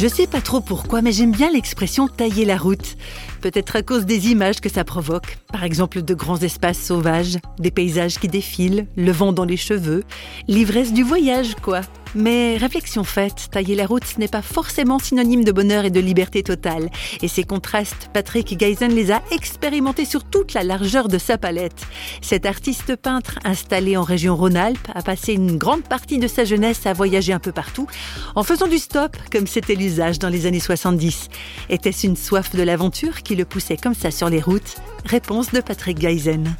[0.00, 2.96] Je sais pas trop pourquoi, mais j'aime bien l'expression tailler la route.
[3.40, 5.38] Peut-être à cause des images que ça provoque.
[5.52, 10.04] Par exemple, de grands espaces sauvages, des paysages qui défilent, le vent dans les cheveux,
[10.46, 11.80] l'ivresse du voyage, quoi.
[12.16, 16.42] Mais réflexion faite, tailler la route n'est pas forcément synonyme de bonheur et de liberté
[16.42, 16.90] totale.
[17.22, 21.86] Et ces contrastes, Patrick Geisen les a expérimentés sur toute la largeur de sa palette.
[22.20, 26.84] Cet artiste peintre installé en région Rhône-Alpes a passé une grande partie de sa jeunesse
[26.84, 27.86] à voyager un peu partout,
[28.34, 31.28] en faisant du stop, comme c'était l'usage dans les années 70.
[31.68, 35.60] Était-ce une soif de l'aventure qui le poussait comme ça sur les routes Réponse de
[35.60, 36.52] Patrick Geisen.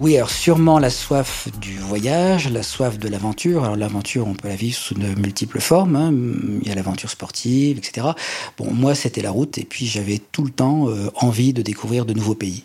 [0.00, 3.62] Oui, alors sûrement la soif du voyage, la soif de l'aventure.
[3.62, 5.94] Alors l'aventure, on peut la vivre sous de multiples formes.
[5.94, 6.12] Hein.
[6.60, 8.08] Il y a l'aventure sportive, etc.
[8.56, 12.04] Bon, moi, c'était la route et puis j'avais tout le temps euh, envie de découvrir
[12.04, 12.64] de nouveaux pays.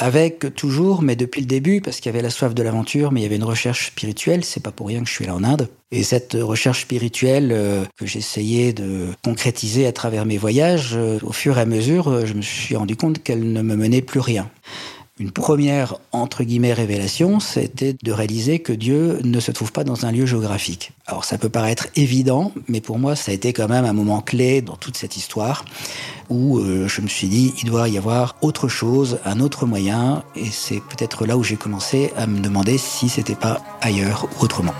[0.00, 3.20] Avec toujours, mais depuis le début, parce qu'il y avait la soif de l'aventure, mais
[3.20, 4.44] il y avait une recherche spirituelle.
[4.44, 5.68] C'est pas pour rien que je suis là en Inde.
[5.90, 11.32] Et cette recherche spirituelle euh, que j'essayais de concrétiser à travers mes voyages, euh, au
[11.32, 14.48] fur et à mesure, je me suis rendu compte qu'elle ne me menait plus rien.
[15.20, 20.06] Une première, entre guillemets, révélation, c'était de réaliser que Dieu ne se trouve pas dans
[20.06, 20.92] un lieu géographique.
[21.06, 24.20] Alors ça peut paraître évident, mais pour moi, ça a été quand même un moment
[24.20, 25.64] clé dans toute cette histoire
[26.28, 30.22] où euh, je me suis dit, il doit y avoir autre chose, un autre moyen,
[30.36, 34.44] et c'est peut-être là où j'ai commencé à me demander si c'était pas ailleurs ou
[34.44, 34.74] autrement.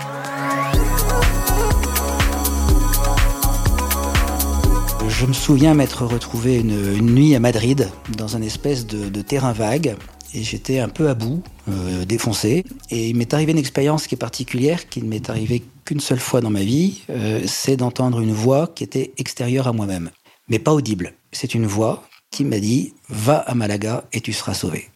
[5.09, 9.97] Je me souviens m'être retrouvé une, nuit à Madrid dans un espèce de terrain vague
[10.33, 12.63] et j'étais un peu à bout, euh, défoncé.
[12.89, 16.19] Et il m'est arrivé une expérience qui est particulière, qui ne m'est arrivée qu'une seule
[16.19, 20.11] fois dans ma vie, euh, c'est d'entendre une voix qui était extérieure à moi-même,
[20.47, 21.13] mais pas audible.
[21.31, 24.89] C'est une voix qui m'a dit Va à Malaga et tu seras sauvé.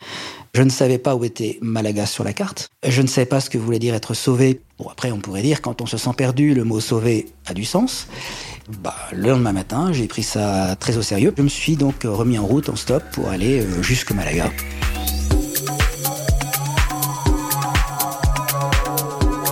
[0.56, 2.70] Je ne savais pas où était Malaga sur la carte.
[2.88, 4.62] Je ne savais pas ce que voulait dire être sauvé.
[4.78, 7.66] Bon, après, on pourrait dire, quand on se sent perdu, le mot sauvé a du
[7.66, 8.06] sens.
[8.84, 11.34] Bah, le lendemain matin, j'ai pris ça très au sérieux.
[11.36, 14.52] Je me suis donc remis en route en stop pour aller euh, jusque Malaga.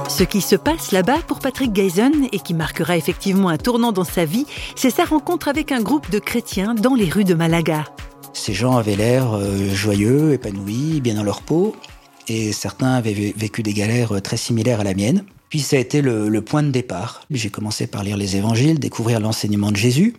[0.07, 4.03] Ce qui se passe là-bas pour Patrick Geisen et qui marquera effectivement un tournant dans
[4.03, 4.45] sa vie,
[4.75, 7.85] c'est sa rencontre avec un groupe de chrétiens dans les rues de Malaga.
[8.41, 11.75] Ces gens avaient l'air euh, joyeux, épanouis, bien dans leur peau,
[12.27, 15.25] et certains avaient vécu des galères euh, très similaires à la mienne.
[15.49, 17.21] Puis ça a été le, point de départ.
[17.29, 20.15] J'ai commencé par lire les évangiles, découvrir l'enseignement de Jésus.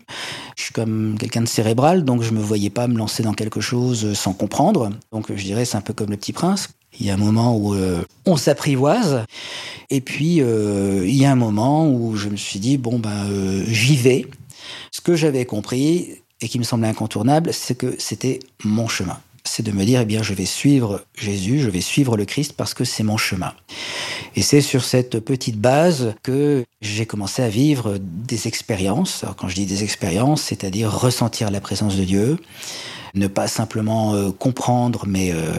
[0.56, 3.60] Je suis comme quelqu'un de cérébral, donc je me voyais pas me lancer dans quelque
[3.60, 4.90] chose sans comprendre.
[5.10, 6.68] Donc je dirais c'est un peu comme le petit prince.
[7.00, 9.24] Il y a un moment où euh, on s'apprivoise,
[9.90, 13.26] et puis euh, il y a un moment où je me suis dit bon ben
[13.30, 14.26] euh, j'y vais.
[14.92, 19.62] Ce que j'avais compris et qui me semblait incontournable, c'est que c'était mon chemin c'est
[19.62, 22.74] de me dire, eh bien, je vais suivre Jésus, je vais suivre le Christ parce
[22.74, 23.52] que c'est mon chemin.
[24.36, 29.24] Et c'est sur cette petite base que j'ai commencé à vivre des expériences.
[29.24, 32.38] Alors, quand je dis des expériences, c'est-à-dire ressentir la présence de Dieu,
[33.14, 35.52] ne pas simplement euh, comprendre, mais euh,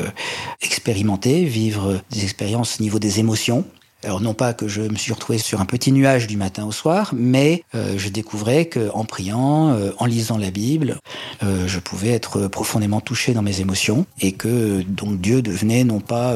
[0.62, 3.66] expérimenter, vivre des expériences au niveau des émotions.
[4.04, 6.72] Alors non pas que je me suis retrouvé sur un petit nuage du matin au
[6.72, 10.98] soir, mais euh, je découvrais qu'en priant, euh, en lisant la Bible,
[11.42, 16.00] euh, je pouvais être profondément touché dans mes émotions et que donc Dieu devenait non
[16.00, 16.36] pas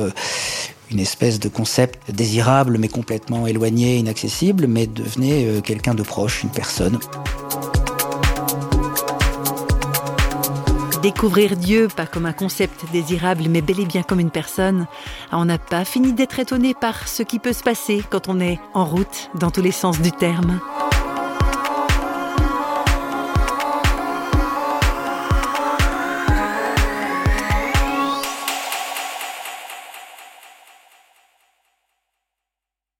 [0.91, 6.49] une espèce de concept désirable mais complètement éloigné, inaccessible, mais devenait quelqu'un de proche, une
[6.49, 6.99] personne.
[11.07, 14.87] Découvrir Dieu, pas comme un concept désirable, mais bel et bien comme une personne,
[15.31, 18.59] on n'a pas fini d'être étonné par ce qui peut se passer quand on est
[18.73, 20.59] en route dans tous les sens du terme.